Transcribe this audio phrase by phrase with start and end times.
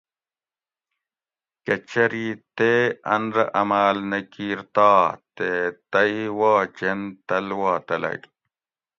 [1.65, 2.71] کہ چری تے
[3.13, 4.91] ان رہ عماۤل نہ کیر تا
[5.35, 5.51] تے
[5.91, 8.21] تئی وا جین تۤل وا تلگ